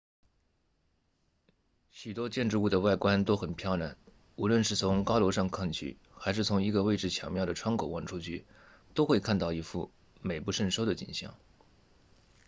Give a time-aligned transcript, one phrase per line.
[1.91, 3.95] 许多建筑物的外观都很漂亮
[4.35, 8.47] 无论是从高楼上看去还是从一个位置巧妙的窗口望出去
[8.95, 11.35] 都会看到一幅美不胜收的景象